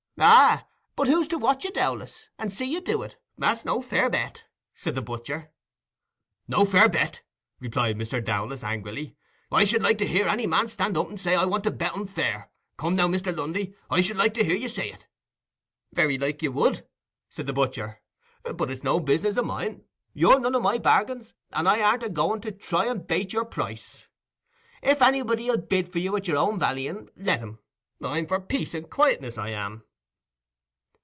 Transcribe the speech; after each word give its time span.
"Ah, 0.23 0.67
but 0.95 1.07
who's 1.07 1.27
to 1.29 1.39
watch 1.39 1.63
you, 1.63 1.71
Dowlas, 1.71 2.27
and 2.37 2.53
see 2.53 2.65
you 2.65 2.79
do 2.79 3.01
it? 3.01 3.17
That's 3.39 3.65
no 3.65 3.81
fair 3.81 4.07
bet," 4.07 4.43
said 4.75 4.93
the 4.93 5.01
butcher. 5.01 5.51
"No 6.47 6.63
fair 6.63 6.87
bet?" 6.87 7.23
replied 7.59 7.97
Mr. 7.97 8.23
Dowlas, 8.23 8.63
angrily. 8.63 9.15
"I 9.51 9.65
should 9.65 9.81
like 9.81 9.97
to 9.97 10.05
hear 10.05 10.27
any 10.27 10.45
man 10.45 10.67
stand 10.67 10.95
up 10.95 11.07
and 11.09 11.19
say 11.19 11.33
I 11.35 11.45
want 11.45 11.63
to 11.63 11.71
bet 11.71 11.95
unfair. 11.95 12.51
Come 12.77 12.95
now, 12.97 13.07
Master 13.07 13.31
Lundy, 13.31 13.73
I 13.89 14.01
should 14.01 14.15
like 14.17 14.35
to 14.35 14.43
hear 14.43 14.55
you 14.55 14.67
say 14.67 14.91
it." 14.91 15.07
"Very 15.91 16.19
like 16.19 16.43
you 16.43 16.51
would," 16.51 16.85
said 17.27 17.47
the 17.47 17.51
butcher. 17.53 17.99
"But 18.43 18.69
it's 18.69 18.83
no 18.83 18.99
business 18.99 19.39
o' 19.39 19.43
mine. 19.43 19.85
You're 20.13 20.39
none 20.39 20.53
o' 20.55 20.59
my 20.59 20.77
bargains, 20.77 21.33
and 21.51 21.67
I 21.67 21.81
aren't 21.81 22.03
a 22.03 22.09
going 22.11 22.41
to 22.41 22.51
try 22.51 22.85
and 22.85 23.07
'bate 23.07 23.33
your 23.33 23.45
price. 23.45 24.07
If 24.83 25.01
anybody 25.01 25.49
'll 25.49 25.57
bid 25.57 25.91
for 25.91 25.97
you 25.97 26.15
at 26.15 26.27
your 26.27 26.37
own 26.37 26.59
vallying, 26.59 27.09
let 27.15 27.39
him. 27.39 27.57
I'm 28.03 28.27
for 28.27 28.39
peace 28.39 28.75
and 28.75 28.87
quietness, 28.87 29.39
I 29.39 29.49
am." 29.49 29.83